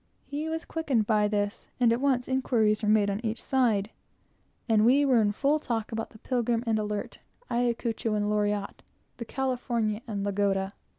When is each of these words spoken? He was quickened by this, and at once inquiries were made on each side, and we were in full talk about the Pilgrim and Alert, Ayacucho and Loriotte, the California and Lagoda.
He 0.25 0.49
was 0.49 0.65
quickened 0.65 1.05
by 1.05 1.27
this, 1.27 1.67
and 1.79 1.93
at 1.93 2.01
once 2.01 2.27
inquiries 2.27 2.81
were 2.81 2.89
made 2.89 3.11
on 3.11 3.23
each 3.23 3.39
side, 3.43 3.91
and 4.67 4.83
we 4.83 5.05
were 5.05 5.21
in 5.21 5.31
full 5.31 5.59
talk 5.59 5.91
about 5.91 6.09
the 6.09 6.17
Pilgrim 6.17 6.63
and 6.65 6.79
Alert, 6.79 7.19
Ayacucho 7.51 8.15
and 8.15 8.27
Loriotte, 8.27 8.81
the 9.17 9.25
California 9.25 10.01
and 10.07 10.23
Lagoda. 10.25 10.73